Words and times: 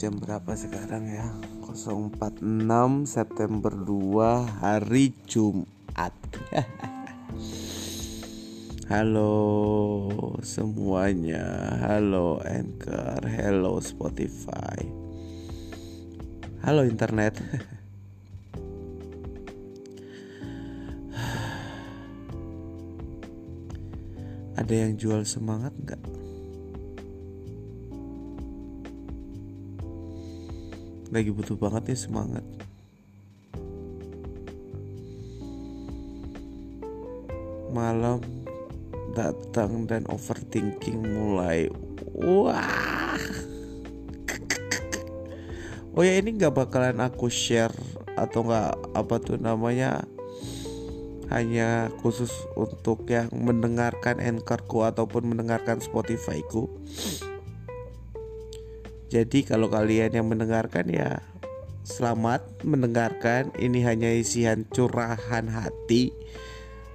jam 0.00 0.16
berapa 0.16 0.56
sekarang 0.56 1.12
ya? 1.12 1.28
046 1.76 2.40
September 3.04 3.68
2 3.68 4.64
hari 4.64 5.12
Jumat. 5.28 6.16
Halo 8.88 9.36
semuanya. 10.40 11.44
Halo 11.84 12.40
Anchor 12.40 13.28
Hello 13.28 13.76
Spotify. 13.84 14.88
Halo 16.64 16.88
internet. 16.88 17.36
Ada 24.64 24.72
yang 24.72 24.96
jual 24.96 25.28
semangat 25.28 25.76
nggak? 25.76 26.29
Lagi 31.10 31.34
butuh 31.34 31.58
banget 31.58 31.90
nih 31.90 31.98
semangat. 31.98 32.46
Malam 37.74 38.22
datang 39.14 39.90
dan 39.90 40.06
overthinking 40.06 41.02
mulai. 41.02 41.66
Wah. 42.14 43.18
Oh 45.98 46.06
ya 46.06 46.14
ini 46.22 46.38
nggak 46.38 46.54
bakalan 46.54 47.02
aku 47.02 47.26
share 47.26 47.74
atau 48.14 48.46
nggak 48.46 48.94
apa 48.94 49.14
tuh 49.18 49.34
namanya? 49.34 50.06
Hanya 51.30 51.90
khusus 52.02 52.30
untuk 52.54 53.06
yang 53.10 53.30
mendengarkan 53.34 54.22
anchorku 54.22 54.82
ataupun 54.86 55.30
mendengarkan 55.30 55.78
Spotifyku 55.78 56.70
jadi 59.10 59.42
kalau 59.42 59.66
kalian 59.66 60.14
yang 60.14 60.30
mendengarkan 60.30 60.86
ya 60.86 61.18
selamat 61.82 62.62
mendengarkan. 62.62 63.50
Ini 63.58 63.82
hanya 63.82 64.10
isian 64.14 64.70
curahan 64.70 65.50
hati 65.50 66.14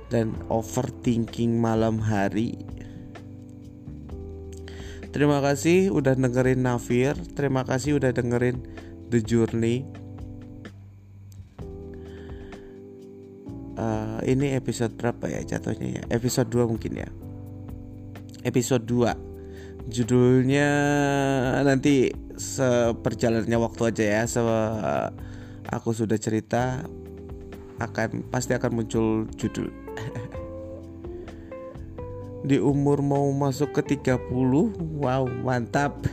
dan 0.08 0.32
overthinking 0.48 1.60
malam 1.60 2.00
hari. 2.00 2.56
Terima 5.12 5.44
kasih 5.44 5.92
udah 5.92 6.16
dengerin 6.16 6.64
Nafir. 6.64 7.20
Terima 7.36 7.68
kasih 7.68 8.00
udah 8.00 8.16
dengerin 8.16 8.64
The 9.12 9.20
Journey. 9.20 9.84
Uh, 13.76 14.24
ini 14.24 14.56
episode 14.56 14.96
berapa 14.96 15.28
ya 15.28 15.44
jatuhnya 15.44 16.00
ya? 16.00 16.04
Episode 16.08 16.48
2 16.48 16.72
mungkin 16.72 16.96
ya. 16.96 17.12
Episode 18.48 18.88
2 18.88 19.35
judulnya 19.86 20.70
nanti 21.62 22.10
seperjalannya 22.36 23.58
waktu 23.62 23.82
aja 23.94 24.04
ya 24.04 24.24
se 24.26 24.42
aku 25.70 25.94
sudah 25.94 26.18
cerita 26.18 26.82
akan 27.78 28.26
pasti 28.32 28.56
akan 28.56 28.72
muncul 28.72 29.28
judul. 29.36 29.68
Di 32.50 32.62
umur 32.62 33.02
mau 33.02 33.26
masuk 33.34 33.74
ke 33.74 33.98
30 33.98 35.02
wow 35.02 35.26
mantap. 35.26 35.98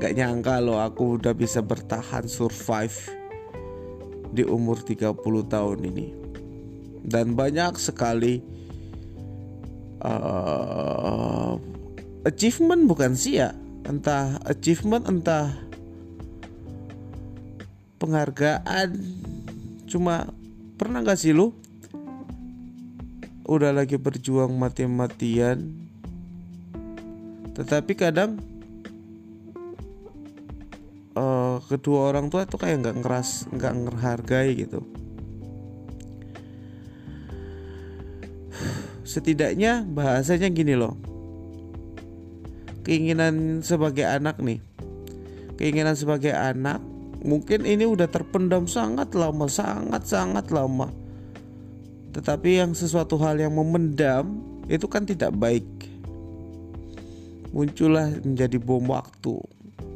Nggak 0.00 0.16
nyangka 0.16 0.64
loh 0.64 0.80
aku 0.80 1.20
udah 1.20 1.36
bisa 1.36 1.60
bertahan 1.60 2.24
survive 2.24 3.20
di 4.30 4.46
umur 4.46 4.78
30 4.80 5.18
tahun 5.50 5.78
ini. 5.84 6.08
Dan 7.04 7.36
banyak 7.36 7.76
sekali 7.76 8.40
uh, 10.04 11.39
achievement 12.24 12.84
bukan 12.84 13.16
sih 13.16 13.40
ya? 13.40 13.56
Entah 13.88 14.36
achievement 14.44 15.08
entah 15.08 15.52
penghargaan. 18.00 18.90
Cuma 19.88 20.28
pernah 20.76 21.02
gak 21.02 21.20
sih 21.20 21.32
lu 21.34 21.52
udah 23.48 23.74
lagi 23.74 23.96
berjuang 23.98 24.52
mati-matian? 24.54 25.74
Tetapi 27.56 27.92
kadang 27.98 28.38
uh, 31.18 31.58
kedua 31.66 32.14
orang 32.14 32.30
tua 32.30 32.46
tuh 32.46 32.62
kayak 32.62 32.80
nggak 32.80 32.96
ngeras 33.02 33.50
nggak 33.50 33.74
ngehargai 33.74 34.50
gitu. 34.54 34.80
Setidaknya 39.10 39.82
bahasanya 39.82 40.46
gini 40.48 40.78
loh 40.78 41.09
keinginan 42.90 43.62
sebagai 43.62 44.02
anak 44.02 44.42
nih. 44.42 44.58
Keinginan 45.54 45.94
sebagai 45.94 46.34
anak 46.34 46.82
mungkin 47.22 47.62
ini 47.62 47.86
udah 47.86 48.10
terpendam 48.10 48.66
sangat 48.66 49.14
lama 49.14 49.46
sangat 49.46 50.10
sangat 50.10 50.50
lama. 50.50 50.90
Tetapi 52.10 52.58
yang 52.58 52.74
sesuatu 52.74 53.14
hal 53.22 53.38
yang 53.38 53.54
memendam 53.54 54.42
itu 54.66 54.90
kan 54.90 55.06
tidak 55.06 55.30
baik. 55.38 55.62
Muncullah 57.54 58.10
menjadi 58.26 58.58
bom 58.58 58.82
waktu. 58.90 59.38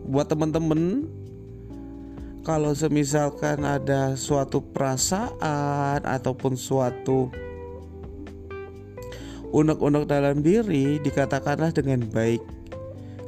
Buat 0.06 0.30
teman-teman 0.30 1.10
kalau 2.46 2.70
semisalkan 2.78 3.66
ada 3.66 4.14
suatu 4.14 4.62
perasaan 4.62 5.98
ataupun 6.06 6.54
suatu 6.54 7.34
unek-unek 9.50 10.06
dalam 10.06 10.46
diri 10.46 11.02
dikatakanlah 11.02 11.74
dengan 11.74 12.06
baik 12.10 12.53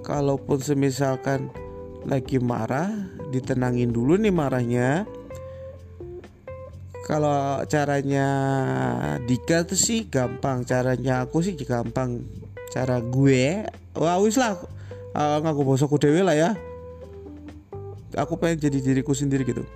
kalaupun 0.07 0.63
semisalkan 0.63 1.51
lagi 2.07 2.39
marah 2.39 2.87
ditenangin 3.35 3.91
dulu 3.91 4.15
nih 4.15 4.31
marahnya. 4.31 5.03
Kalau 7.07 7.63
caranya 7.71 8.27
Dika 9.27 9.67
tuh 9.67 9.79
sih 9.79 10.07
gampang 10.07 10.63
caranya 10.63 11.27
aku 11.27 11.43
sih 11.43 11.59
gampang. 11.59 12.23
Cara 12.71 13.03
gue 13.03 13.67
wah 13.99 14.19
wis 14.23 14.39
lah 14.39 14.59
uh, 15.15 15.39
ngaku 15.43 15.67
bosokku 15.67 15.99
dewe 15.99 16.23
lah 16.23 16.39
ya. 16.39 16.51
Aku 18.15 18.39
pengen 18.39 18.63
jadi 18.71 18.79
diriku 18.79 19.11
sendiri 19.11 19.43
gitu. 19.43 19.67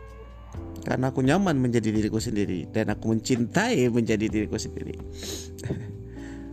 Karena 0.87 1.11
aku 1.11 1.21
nyaman 1.27 1.59
menjadi 1.59 1.91
diriku 1.91 2.23
sendiri 2.23 2.71
dan 2.71 2.95
aku 2.95 3.13
mencintai 3.13 3.85
menjadi 3.93 4.33
diriku 4.33 4.57
sendiri 4.57 4.97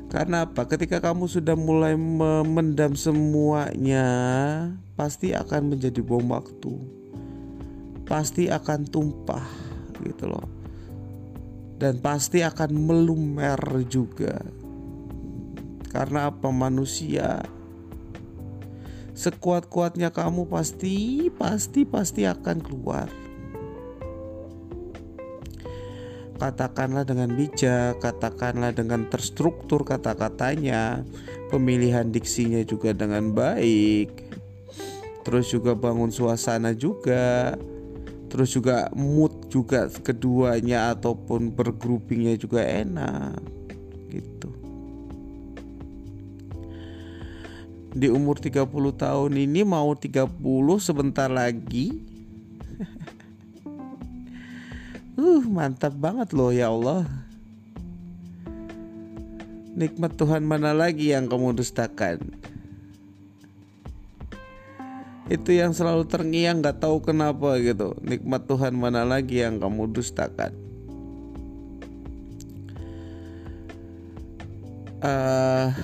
Karena 0.07 0.47
apa? 0.47 0.63
Ketika 0.63 1.03
kamu 1.03 1.28
sudah 1.28 1.56
mulai 1.59 2.00
memendam 2.00 2.95
semuanya, 2.95 4.07
pasti 4.95 5.35
akan 5.35 5.75
menjadi 5.75 6.00
bom 6.00 6.31
waktu. 6.31 6.73
Pasti 8.07 8.47
akan 8.47 8.88
tumpah 8.88 9.44
gitu 10.00 10.31
loh. 10.31 10.47
Dan 11.75 12.00
pasti 12.00 12.40
akan 12.40 12.72
melumer 12.72 13.59
juga. 13.91 14.40
Karena 15.91 16.31
apa? 16.31 16.47
Manusia 16.56 17.44
sekuat-kuatnya 19.18 20.13
kamu 20.13 20.45
pasti 20.45 21.25
pasti 21.34 21.89
pasti 21.89 22.29
akan 22.29 22.62
keluar 22.62 23.09
katakanlah 26.37 27.03
dengan 27.03 27.33
bijak, 27.33 27.99
katakanlah 27.99 28.71
dengan 28.71 29.09
terstruktur 29.09 29.81
kata-katanya, 29.83 31.01
pemilihan 31.49 32.13
diksinya 32.13 32.61
juga 32.63 32.93
dengan 32.93 33.33
baik. 33.33 34.13
Terus 35.25 35.51
juga 35.51 35.75
bangun 35.75 36.13
suasana 36.13 36.71
juga. 36.71 37.57
Terus 38.27 38.53
juga 38.53 38.91
mood 38.93 39.51
juga 39.51 39.87
keduanya 39.89 40.93
ataupun 40.95 41.51
bergroupingnya 41.51 42.35
juga 42.35 42.59
enak 42.63 43.39
gitu. 44.12 44.51
Di 47.97 48.12
umur 48.12 48.38
30 48.38 48.67
tahun 48.94 49.31
ini 49.31 49.63
mau 49.63 49.95
30 49.95 50.27
sebentar 50.77 51.31
lagi 51.31 52.16
Uh, 55.27 55.44
mantap 55.44 55.91
banget 56.00 56.31
loh 56.31 56.56
ya 56.56 56.71
Allah. 56.71 57.03
Nikmat 59.75 60.15
Tuhan 60.15 60.39
mana 60.47 60.71
lagi 60.71 61.12
yang 61.12 61.27
kamu 61.27 61.51
dustakan? 61.51 62.31
Itu 65.27 65.51
yang 65.51 65.75
selalu 65.75 66.07
terngiang 66.07 66.63
gak 66.63 66.79
tahu 66.79 67.03
kenapa 67.03 67.59
gitu. 67.59 67.91
Nikmat 68.00 68.47
Tuhan 68.47 68.71
mana 68.79 69.03
lagi 69.03 69.44
yang 69.44 69.59
kamu 69.59 69.91
dustakan? 69.91 70.56
Uh, 75.03 75.75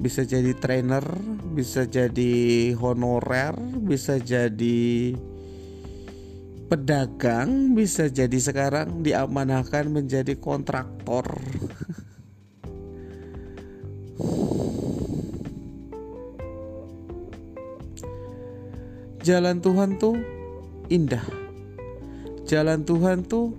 bisa 0.04 0.24
jadi 0.24 0.56
trainer, 0.56 1.04
bisa 1.52 1.84
jadi 1.84 2.72
honorer, 2.80 3.60
bisa 3.84 4.16
jadi 4.16 5.12
pedagang 6.70 7.74
bisa 7.74 8.06
jadi 8.06 8.38
sekarang 8.38 9.02
diamanahkan 9.02 9.90
menjadi 9.90 10.38
kontraktor. 10.38 11.26
jalan 19.20 19.58
Tuhan 19.62 20.00
tuh 20.00 20.16
indah. 20.90 21.22
Jalan 22.48 22.82
Tuhan 22.82 23.22
tuh 23.26 23.54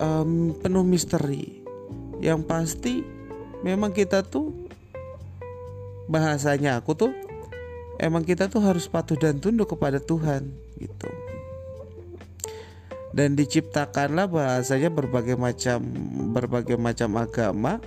um, 0.00 0.56
penuh 0.56 0.84
misteri. 0.86 1.60
Yang 2.24 2.40
pasti 2.48 2.94
memang 3.60 3.92
kita 3.92 4.24
tuh 4.24 4.52
bahasanya 6.08 6.80
aku 6.80 6.92
tuh 6.96 7.12
emang 7.98 8.22
kita 8.22 8.46
tuh 8.46 8.62
harus 8.62 8.86
patuh 8.86 9.18
dan 9.18 9.42
tunduk 9.42 9.74
kepada 9.74 9.98
Tuhan 9.98 10.48
gitu. 10.78 11.10
Dan 13.12 13.34
diciptakanlah 13.34 14.30
bahasanya 14.30 14.92
berbagai 14.94 15.34
macam 15.34 15.82
berbagai 16.32 16.78
macam 16.78 17.10
agama 17.18 17.82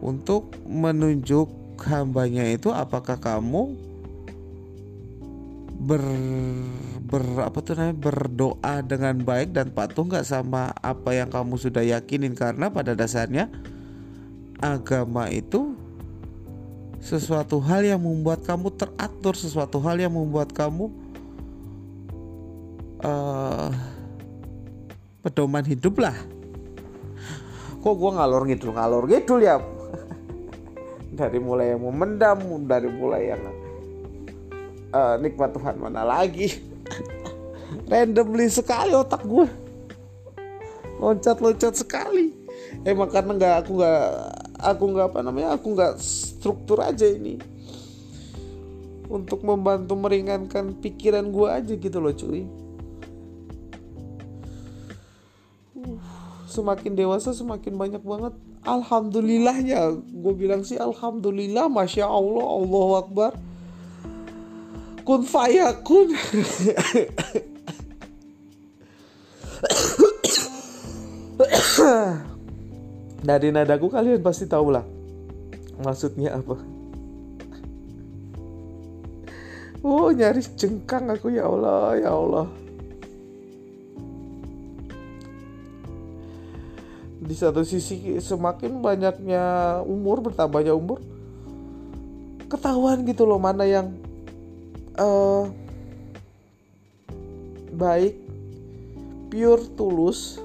untuk 0.00 0.56
menunjuk 0.64 1.52
hambanya 1.84 2.48
itu 2.48 2.72
apakah 2.72 3.20
kamu 3.20 3.76
ber 5.80 6.04
ber 7.08 7.24
apa 7.40 7.58
tuh 7.64 7.72
namanya 7.72 7.96
berdoa 7.96 8.74
dengan 8.84 9.16
baik 9.16 9.56
dan 9.56 9.72
patuh 9.72 10.04
nggak 10.04 10.28
sama 10.28 10.76
apa 10.84 11.16
yang 11.16 11.32
kamu 11.32 11.56
sudah 11.56 11.80
yakinin 11.80 12.36
karena 12.36 12.68
pada 12.68 12.92
dasarnya 12.92 13.48
agama 14.60 15.32
itu 15.32 15.72
sesuatu 17.00 17.58
hal 17.64 17.80
yang 17.82 18.00
membuat 18.00 18.44
kamu 18.44 18.68
teratur 18.76 19.32
sesuatu 19.32 19.80
hal 19.80 19.96
yang 19.96 20.12
membuat 20.12 20.52
kamu 20.52 20.92
uh, 23.00 23.72
pedoman 25.24 25.64
hidup 25.64 25.96
lah. 25.96 26.16
Kok 27.80 27.94
gue 27.96 28.10
ngalor 28.12 28.42
ngidul 28.44 28.72
ngalor 28.76 29.04
ngidul 29.08 29.40
ya? 29.40 29.56
Dari 31.18 31.40
mulai 31.40 31.72
yang 31.72 31.82
memendam 31.88 32.38
dari 32.68 32.88
mulai 32.92 33.32
yang 33.32 33.42
uh, 34.92 35.16
nikmat 35.16 35.56
Tuhan 35.56 35.80
mana 35.80 36.04
lagi? 36.04 36.60
Randomly 37.90 38.46
sekali 38.52 38.92
otak 38.92 39.24
gue 39.24 39.48
loncat-loncat 41.00 41.80
sekali. 41.80 42.36
Emang 42.84 43.08
karena 43.08 43.32
nggak 43.32 43.54
aku 43.64 43.70
nggak 43.80 44.04
aku 44.60 44.84
nggak 44.92 45.06
apa 45.10 45.18
namanya 45.24 45.48
aku 45.56 45.72
nggak 45.72 45.96
struktur 46.40 46.80
aja 46.80 47.04
ini. 47.04 47.36
Untuk 49.12 49.44
membantu 49.44 49.92
meringankan 49.92 50.80
pikiran 50.80 51.28
gue 51.28 51.48
aja 51.52 51.76
gitu 51.76 52.00
loh 52.00 52.16
cuy. 52.16 52.48
Semakin 56.48 56.96
dewasa 56.96 57.36
semakin 57.36 57.76
banyak 57.76 58.00
banget. 58.00 58.32
Alhamdulillahnya 58.64 60.00
gue 60.00 60.34
bilang 60.34 60.64
sih 60.64 60.80
alhamdulillah 60.80 61.68
masya 61.68 62.08
allah 62.08 62.46
allah 62.48 63.04
akbar. 63.04 63.36
Kun 65.04 65.28
fayakun. 65.28 66.16
Dari 73.20 73.52
nadaku 73.52 73.92
kalian 73.92 74.24
pasti 74.24 74.48
tahu 74.48 74.72
lah 74.72 74.99
maksudnya 75.80 76.36
apa? 76.36 76.56
Oh 79.80 80.12
nyaris 80.12 80.52
jengkang 80.60 81.08
aku 81.08 81.32
ya 81.32 81.48
Allah 81.48 81.96
ya 81.96 82.10
Allah. 82.12 82.46
Di 87.20 87.34
satu 87.36 87.64
sisi 87.64 88.18
semakin 88.20 88.82
banyaknya 88.84 89.44
umur 89.86 90.20
bertambahnya 90.20 90.76
umur 90.76 91.00
ketahuan 92.50 93.06
gitu 93.06 93.22
loh 93.22 93.38
mana 93.38 93.62
yang 93.62 93.94
uh, 94.98 95.46
baik 97.70 98.18
pure 99.30 99.62
tulus 99.78 100.42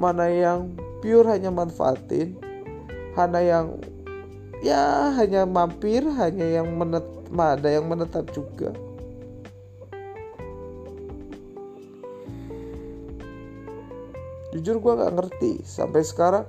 mana 0.00 0.32
yang 0.32 0.72
pure 1.04 1.28
hanya 1.28 1.52
manfaatin 1.52 2.32
mana 3.12 3.44
yang 3.44 3.76
ya 4.60 5.12
hanya 5.16 5.48
mampir 5.48 6.04
hanya 6.04 6.60
yang 6.60 6.68
menet 6.76 7.06
ada 7.32 7.68
yang 7.68 7.88
menetap 7.88 8.28
juga 8.34 8.74
jujur 14.50 14.82
gue 14.82 14.92
gak 14.98 15.14
ngerti 15.14 15.52
sampai 15.62 16.02
sekarang 16.02 16.46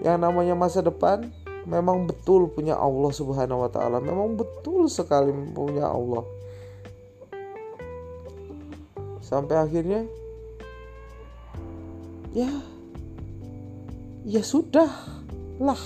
yang 0.00 0.20
namanya 0.20 0.56
masa 0.56 0.80
depan 0.82 1.28
memang 1.68 2.08
betul 2.08 2.48
punya 2.48 2.76
Allah 2.76 3.12
Subhanahu 3.12 3.68
wa 3.68 3.70
taala. 3.70 4.00
Memang 4.00 4.36
betul 4.36 4.88
sekali 4.88 5.32
punya 5.52 5.88
Allah. 5.88 6.24
Sampai 9.20 9.60
akhirnya 9.60 10.08
ya 12.34 12.50
ya 14.26 14.42
sudah 14.42 14.90
lah 15.58 15.82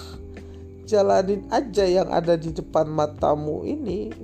jalanin 0.94 1.42
aja 1.50 1.82
yang 1.82 2.06
ada 2.14 2.38
di 2.38 2.54
depan 2.54 2.86
matamu 2.86 3.66
ini. 3.66 4.14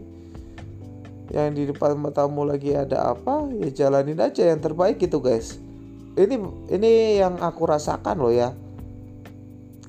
Yang 1.30 1.48
di 1.54 1.62
depan 1.74 1.98
matamu 1.98 2.46
lagi 2.46 2.74
ada 2.74 3.10
apa 3.10 3.50
ya 3.58 3.70
jalanin 3.74 4.18
aja 4.22 4.46
yang 4.46 4.62
terbaik 4.62 5.02
gitu 5.02 5.18
guys. 5.18 5.58
Ini 6.14 6.38
ini 6.70 7.18
yang 7.18 7.42
aku 7.42 7.66
rasakan 7.66 8.22
loh 8.22 8.30
ya. 8.30 8.54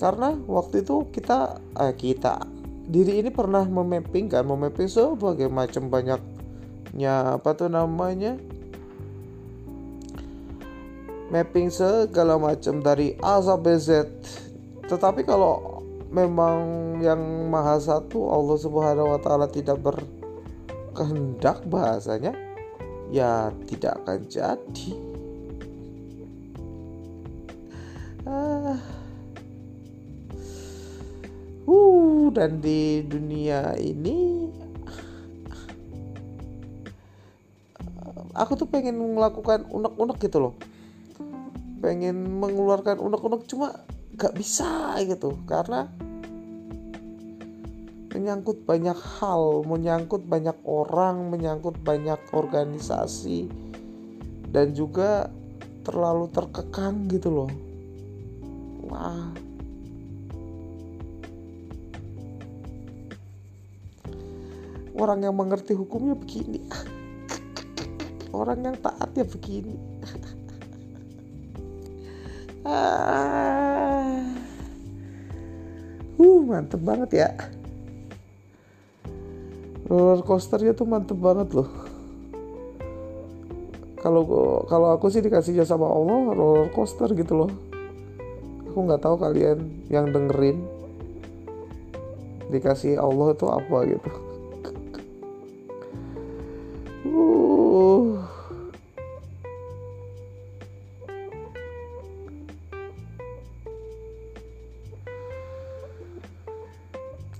Karena 0.01 0.33
waktu 0.49 0.81
itu 0.81 1.05
kita 1.13 1.61
eh, 1.77 1.93
kita 1.93 2.41
diri 2.89 3.21
ini 3.21 3.29
pernah 3.29 3.61
memapping 3.61 4.33
kan 4.33 4.43
memapping 4.43 4.89
sebagai 4.89 5.47
macam 5.47 5.87
banyaknya 5.87 7.37
apa 7.37 7.53
tuh 7.53 7.69
namanya 7.69 8.35
mapping 11.31 11.71
segala 11.71 12.35
macam 12.35 12.83
dari 12.83 13.15
A 13.23 13.39
sampai 13.39 13.79
Z. 13.79 14.09
Tetapi 14.91 15.23
kalau 15.23 15.70
memang 16.11 16.59
yang 16.99 17.19
maha 17.47 17.79
satu 17.79 18.27
Allah 18.29 18.57
subhanahu 18.59 19.15
wa 19.15 19.19
ta'ala 19.23 19.47
tidak 19.47 19.79
berkehendak 19.79 21.63
bahasanya 21.71 22.35
ya 23.09 23.49
tidak 23.67 23.97
akan 24.03 24.19
jadi. 24.27 24.91
Ah. 28.27 28.77
Uh 31.65 32.29
dan 32.31 32.63
di 32.63 33.03
dunia 33.03 33.75
ini 33.75 34.47
aku 38.31 38.55
tuh 38.55 38.67
pengen 38.71 38.95
melakukan 38.95 39.67
unek-unek 39.67 40.17
gitu 40.23 40.39
loh. 40.39 40.53
Pengen 41.83 42.39
mengeluarkan 42.39 43.03
unek-unek 43.03 43.45
cuma 43.51 43.83
gak 44.15 44.33
bisa 44.37 44.95
gitu. 45.03 45.35
Karena 45.43 45.91
menyangkut 48.11 48.67
banyak 48.67 48.99
hal 49.19 49.63
menyangkut 49.63 50.27
banyak 50.27 50.55
orang 50.67 51.31
menyangkut 51.31 51.79
banyak 51.79 52.19
organisasi 52.35 53.47
dan 54.51 54.75
juga 54.75 55.31
terlalu 55.87 56.27
terkekang 56.29 57.07
gitu 57.07 57.31
loh. 57.31 57.51
Wah. 58.91 59.31
Orang 64.91 65.23
yang 65.23 65.33
mengerti 65.33 65.73
hukumnya 65.73 66.13
begini. 66.13 66.61
Orang 68.35 68.61
yang 68.67 68.75
taat 68.77 69.09
ya 69.15 69.25
begini. 69.25 69.75
Ah. 72.61 74.21
uh 76.21 76.39
mantep 76.45 76.77
banget 76.85 77.09
ya 77.25 77.29
roller 79.91 80.23
coasternya 80.23 80.71
tuh 80.71 80.87
mantep 80.87 81.19
banget 81.19 81.51
loh. 81.51 81.67
Kalau 83.99 84.23
kalau 84.65 84.95
aku 84.95 85.11
sih 85.11 85.19
dikasihnya 85.19 85.67
sama 85.67 85.91
Allah 85.91 86.31
roller 86.31 86.71
coaster 86.71 87.11
gitu 87.11 87.43
loh. 87.43 87.51
Aku 88.71 88.87
nggak 88.87 89.03
tahu 89.03 89.19
kalian 89.19 89.67
yang 89.91 90.07
dengerin 90.15 90.63
dikasih 92.47 92.95
Allah 92.95 93.35
itu 93.35 93.45
apa 93.51 93.77
gitu. 93.91 94.11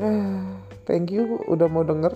Thank 0.92 1.16
you 1.16 1.40
udah 1.48 1.72
mau 1.72 1.88
denger 1.88 2.12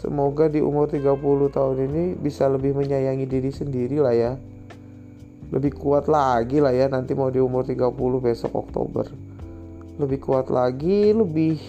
Semoga 0.00 0.48
di 0.48 0.64
umur 0.64 0.88
30 0.88 1.12
tahun 1.52 1.76
ini 1.92 2.16
bisa 2.16 2.48
lebih 2.48 2.72
menyayangi 2.72 3.28
diri 3.28 3.52
sendiri 3.52 4.00
lah 4.00 4.16
ya. 4.16 4.32
Lebih 5.52 5.76
kuat 5.76 6.08
lagi 6.08 6.56
lah 6.56 6.72
ya 6.72 6.88
nanti 6.88 7.12
mau 7.12 7.28
di 7.28 7.36
umur 7.36 7.68
30 7.68 7.92
besok 8.16 8.48
Oktober. 8.56 9.04
Lebih 10.00 10.18
kuat 10.24 10.48
lagi, 10.48 11.12
lebih 11.12 11.60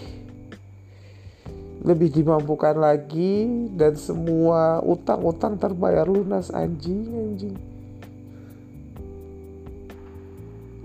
lebih 1.84 2.08
dimampukan 2.08 2.72
lagi 2.72 3.68
dan 3.76 4.00
semua 4.00 4.80
utang-utang 4.80 5.60
terbayar 5.60 6.08
lunas 6.08 6.48
anjing 6.48 7.12
anjing. 7.12 7.60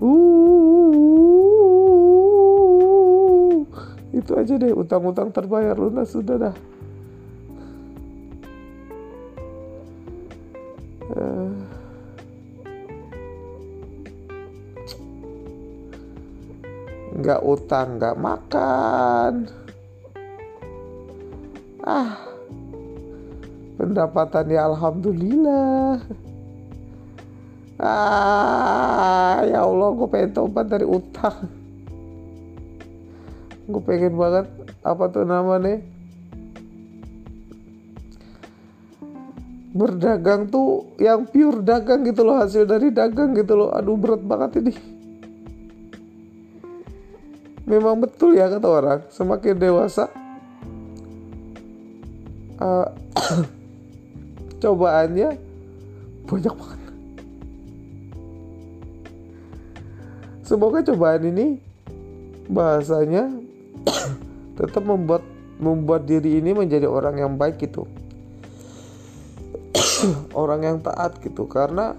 Uh 0.04 0.68
itu 4.12 4.36
aja 4.36 4.60
deh 4.60 4.76
utang-utang 4.76 5.32
terbayar 5.32 5.72
lunas 5.72 6.12
sudah 6.12 6.36
dah 6.36 6.54
nggak 17.28 17.44
utang 17.44 18.00
nggak 18.00 18.16
makan. 18.16 19.32
Ah 21.84 22.16
pendapatan 23.76 24.48
ya 24.48 24.64
alhamdulillah. 24.64 26.00
Ah 27.76 29.44
ya 29.44 29.60
Allah 29.60 29.88
gue 29.92 30.08
pengen 30.08 30.32
tobat 30.32 30.72
dari 30.72 30.88
utang. 30.88 31.52
Gue 33.68 33.82
pengen 33.84 34.16
banget 34.16 34.48
apa 34.80 35.04
tuh 35.12 35.28
namanya? 35.28 35.84
Berdagang 39.76 40.48
tuh 40.48 40.96
yang 40.96 41.28
pure 41.28 41.60
dagang 41.60 42.08
gitu 42.08 42.24
loh 42.24 42.40
hasil 42.40 42.64
dari 42.64 42.88
dagang 42.88 43.36
gitu 43.36 43.52
loh. 43.52 43.68
Aduh 43.76 44.00
berat 44.00 44.24
banget 44.24 44.64
ini 44.64 44.97
memang 47.68 48.00
betul 48.00 48.32
ya 48.32 48.48
kata 48.48 48.64
orang 48.64 49.00
semakin 49.12 49.54
dewasa 49.60 50.08
uh, 52.56 52.88
cobaannya 54.64 55.36
banyak 56.28 56.54
banget. 56.56 56.80
Semoga 60.48 60.80
cobaan 60.80 61.28
ini 61.28 61.46
bahasanya 62.48 63.28
tetap 64.58 64.80
membuat 64.80 65.20
membuat 65.60 66.08
diri 66.08 66.40
ini 66.40 66.56
menjadi 66.56 66.88
orang 66.88 67.20
yang 67.20 67.32
baik 67.36 67.60
gitu. 67.60 67.84
orang 70.32 70.64
yang 70.64 70.76
taat 70.80 71.20
gitu 71.20 71.44
karena 71.44 71.92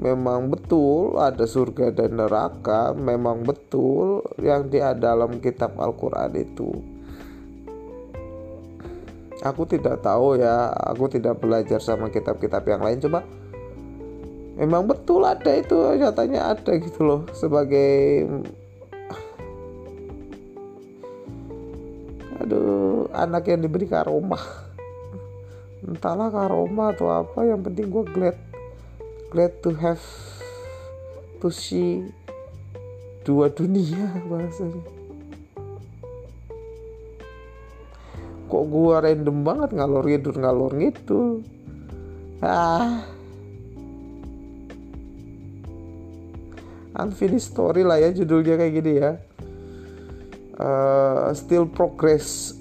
memang 0.00 0.48
betul 0.48 1.20
ada 1.20 1.44
surga 1.44 1.92
dan 1.92 2.16
neraka, 2.16 2.96
memang 2.96 3.44
betul 3.44 4.24
yang 4.40 4.72
di 4.72 4.80
dalam 4.80 5.38
kitab 5.44 5.76
Al-Qur'an 5.76 6.32
itu. 6.32 6.72
Aku 9.44 9.64
tidak 9.64 10.04
tahu 10.04 10.40
ya 10.40 10.68
aku 10.72 11.08
tidak 11.08 11.40
belajar 11.40 11.80
sama 11.80 12.08
kitab-kitab 12.08 12.64
yang 12.64 12.80
lain. 12.80 13.00
Coba 13.00 13.24
memang 14.56 14.88
betul 14.88 15.24
ada 15.24 15.52
itu 15.56 15.76
nyatanya 15.96 16.52
ada 16.52 16.72
gitu 16.76 17.00
loh 17.00 17.20
sebagai 17.32 18.28
aduh 22.40 23.08
anak 23.16 23.48
yang 23.48 23.64
diberi 23.64 23.88
karomah. 23.88 24.44
Entahlah 25.80 26.28
karomah 26.28 26.92
atau 26.92 27.08
apa 27.08 27.40
yang 27.48 27.64
penting 27.64 27.88
gue 27.88 28.04
glad 28.12 28.49
glad 29.30 29.62
to 29.62 29.70
have 29.78 30.02
to 31.38 31.54
see 31.54 32.02
dua 33.22 33.46
dunia 33.46 34.10
bahasanya. 34.26 34.82
Kok 38.50 38.64
gua 38.66 39.06
random 39.06 39.46
banget 39.46 39.70
ngalor 39.78 40.02
ngidur 40.02 40.34
ngalor 40.34 40.72
gitu 40.82 41.46
ah. 42.42 43.06
Unfinished 46.98 47.54
story 47.54 47.86
lah 47.86 48.02
ya 48.02 48.10
judulnya 48.10 48.58
kayak 48.58 48.74
gini 48.82 48.92
ya. 48.98 49.14
Uh, 50.58 51.30
still 51.38 51.70
progress. 51.70 52.58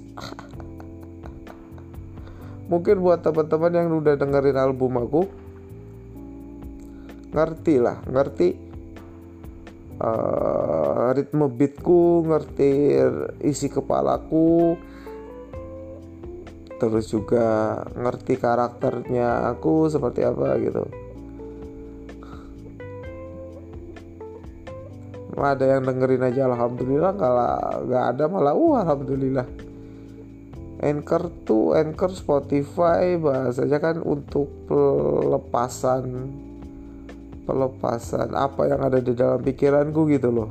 Mungkin 2.70 3.02
buat 3.02 3.26
teman-teman 3.26 3.74
yang 3.74 3.90
udah 3.98 4.14
dengerin 4.14 4.54
album 4.54 5.02
aku 5.02 5.39
ngerti 7.30 7.76
lah 7.78 8.02
ngerti 8.10 8.48
uh, 10.02 11.14
ritme 11.14 11.46
beatku 11.46 12.26
ngerti 12.26 12.72
isi 13.46 13.70
kepalaku 13.70 14.80
terus 16.80 17.12
juga 17.12 17.76
ngerti 17.92 18.40
karakternya 18.40 19.52
aku 19.52 19.92
seperti 19.92 20.24
apa 20.24 20.56
gitu. 20.64 20.84
Ada 25.40 25.80
yang 25.80 25.88
dengerin 25.88 26.24
aja 26.24 26.52
alhamdulillah 26.52 27.16
kalau 27.16 27.84
nggak 27.88 28.06
ada 28.16 28.24
malah 28.28 28.56
uh 28.56 28.76
alhamdulillah. 28.84 29.48
Anchor 30.80 31.28
tuh 31.44 31.76
Anchor 31.76 32.16
Spotify 32.16 33.20
bahasanya 33.20 33.84
kan 33.84 34.00
untuk 34.00 34.48
pelepasan 34.72 36.32
pelepasan 37.50 38.30
apa 38.38 38.70
yang 38.70 38.86
ada 38.86 39.02
di 39.02 39.18
dalam 39.18 39.42
pikiranku 39.42 40.06
gitu 40.14 40.30
loh. 40.30 40.50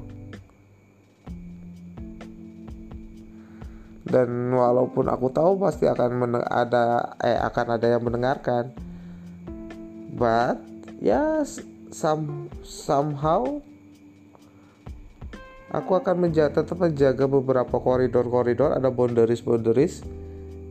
Dan 4.03 4.51
walaupun 4.51 5.07
aku 5.07 5.31
tahu 5.31 5.63
pasti 5.63 5.87
akan 5.87 6.43
ada 6.51 7.15
eh 7.23 7.39
akan 7.39 7.67
ada 7.79 7.87
yang 7.87 8.03
mendengarkan. 8.03 8.75
But 10.19 10.59
ya 10.99 11.47
some 11.95 12.51
somehow 12.67 13.63
aku 15.71 15.93
akan 16.03 16.27
menjaga 16.27 16.67
tetap 16.67 16.83
menjaga 16.83 17.31
beberapa 17.31 17.79
koridor-koridor. 17.79 18.75
Ada 18.75 18.91
boundaries-boundaries 18.91 20.03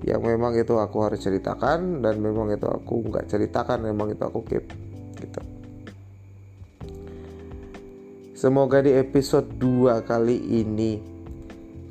yang 0.04 0.20
memang 0.28 0.60
itu 0.60 0.76
aku 0.76 1.08
harus 1.08 1.24
ceritakan 1.24 2.04
dan 2.04 2.20
memang 2.20 2.52
itu 2.52 2.68
aku 2.68 3.08
nggak 3.08 3.32
ceritakan 3.32 3.88
memang 3.88 4.14
itu 4.14 4.22
aku 4.28 4.46
keep 4.46 4.66
gitu 5.18 5.57
semoga 8.38 8.86
di 8.86 8.94
episode 8.94 9.50
2 9.58 10.06
kali 10.06 10.62
ini 10.62 11.02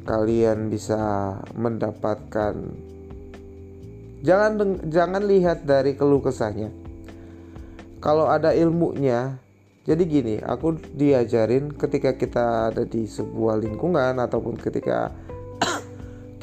kalian 0.07 0.71
bisa 0.71 1.35
mendapatkan 1.59 2.55
jangan 4.23 4.79
jangan 4.87 5.27
lihat 5.27 5.67
dari 5.67 5.99
keluh 5.99 6.23
kesahnya. 6.23 6.71
Kalau 7.99 8.31
ada 8.31 8.55
ilmunya 8.55 9.43
jadi 9.83 10.03
gini 10.07 10.39
aku 10.39 10.79
diajarin 10.95 11.75
ketika 11.75 12.15
kita 12.15 12.71
ada 12.71 12.87
di 12.87 13.11
sebuah 13.11 13.59
lingkungan 13.59 14.15
ataupun 14.23 14.55
ketika 14.55 15.11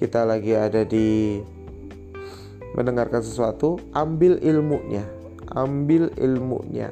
kita 0.03 0.27
lagi 0.27 0.51
ada 0.51 0.83
di 0.83 1.39
mendengarkan 2.75 3.23
sesuatu 3.23 3.79
ambil 3.95 4.35
ilmunya 4.43 5.07
ambil 5.55 6.11
ilmunya 6.19 6.91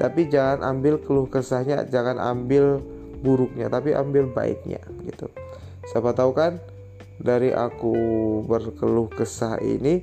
tapi 0.00 0.32
jangan 0.32 0.64
ambil 0.64 0.96
keluh 1.04 1.28
kesahnya 1.28 1.84
jangan 1.84 2.16
ambil 2.16 2.80
buruknya 3.20 3.68
tapi 3.68 3.92
ambil 3.92 4.32
baiknya 4.32 4.80
gitu. 5.04 5.28
Siapa 5.92 6.16
tahu 6.16 6.32
kan 6.32 6.56
dari 7.20 7.52
aku 7.52 7.92
berkeluh 8.48 9.12
kesah 9.12 9.60
ini 9.60 10.00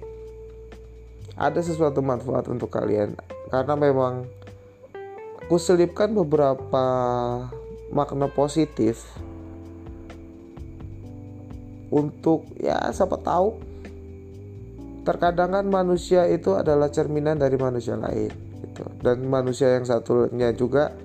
ada 1.33 1.57
sesuatu 1.57 2.05
manfaat 2.05 2.45
untuk 2.45 2.69
kalian. 2.69 3.17
Karena 3.49 3.73
memang 3.73 4.29
aku 5.41 5.57
selipkan 5.57 6.13
beberapa 6.13 6.85
makna 7.89 8.29
positif 8.29 9.01
untuk 11.89 12.45
ya 12.59 12.85
siapa 12.93 13.17
tahu 13.17 13.57
terkadang 15.07 15.55
kan 15.57 15.65
manusia 15.65 16.27
itu 16.27 16.53
adalah 16.53 16.91
cerminan 16.91 17.39
dari 17.39 17.55
manusia 17.55 17.95
lain 17.95 18.46
gitu 18.63 18.85
dan 19.03 19.21
manusia 19.27 19.77
yang 19.77 19.85
satunya 19.85 20.53
juga 20.53 20.95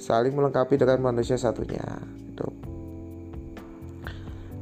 saling 0.00 0.34
melengkapi 0.34 0.78
dengan 0.80 1.00
manusia 1.00 1.36
satunya 1.36 1.84
gitu 2.32 2.48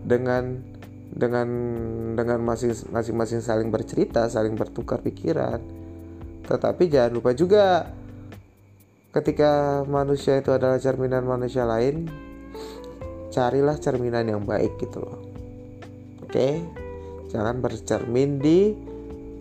dengan 0.03 0.73
dengan 1.13 1.49
dengan 2.17 2.41
masing-masing 2.41 3.45
saling 3.45 3.69
bercerita, 3.69 4.25
saling 4.33 4.57
bertukar 4.57 5.05
pikiran. 5.05 5.61
Tetapi 6.49 6.89
jangan 6.89 7.13
lupa 7.13 7.31
juga 7.37 7.93
ketika 9.13 9.85
manusia 9.85 10.41
itu 10.41 10.49
adalah 10.57 10.81
cerminan 10.81 11.29
manusia 11.29 11.69
lain, 11.69 12.09
carilah 13.29 13.77
cerminan 13.77 14.25
yang 14.25 14.43
baik 14.43 14.81
gitu 14.81 15.05
loh. 15.05 15.21
Oke? 16.25 16.65
Jangan 17.29 17.61
bercermin 17.61 18.41
di 18.41 18.73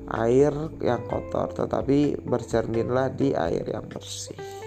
air 0.09 0.53
yang 0.81 1.03
kotor, 1.05 1.53
tetapi 1.53 2.21
bercerminlah 2.23 3.13
di 3.13 3.35
air 3.35 3.65
yang 3.67 3.85
bersih. 3.85 4.60